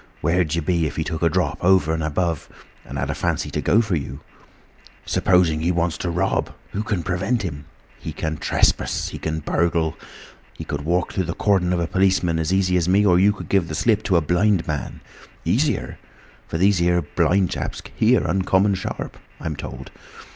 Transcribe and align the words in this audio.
Where'd 0.21 0.55
you 0.55 0.63
be, 0.63 0.87
if 0.87 0.95
he 0.95 1.03
took 1.03 1.21
a 1.21 1.29
drop 1.29 1.63
over 1.63 1.93
and 1.93 2.01
above, 2.01 2.49
and 2.85 2.97
had 2.97 3.11
a 3.11 3.13
fancy 3.13 3.51
to 3.51 3.61
go 3.61 3.81
for 3.81 3.95
you? 3.95 4.19
Suppose 5.05 5.49
he 5.49 5.71
wants 5.71 5.95
to 5.99 6.09
rob—who 6.09 6.81
can 6.81 7.03
prevent 7.03 7.43
him? 7.43 7.65
He 7.99 8.11
can 8.11 8.37
trespass, 8.37 9.09
he 9.09 9.19
can 9.19 9.41
burgle, 9.41 9.95
he 10.57 10.63
could 10.63 10.81
walk 10.85 11.13
through 11.13 11.27
a 11.29 11.35
cordon 11.35 11.71
of 11.71 11.91
policemen 11.91 12.39
as 12.39 12.51
easy 12.51 12.77
as 12.77 12.89
me 12.89 13.05
or 13.05 13.19
you 13.19 13.31
could 13.31 13.47
give 13.47 13.67
the 13.67 13.75
slip 13.75 14.01
to 14.05 14.17
a 14.17 14.21
blind 14.21 14.65
man! 14.67 15.01
Easier! 15.45 15.99
For 16.47 16.57
these 16.57 16.79
here 16.79 17.03
blind 17.03 17.51
chaps 17.51 17.83
hear 17.95 18.23
uncommon 18.25 18.73
sharp, 18.73 19.17
I'm 19.39 19.55
told. 19.55 19.91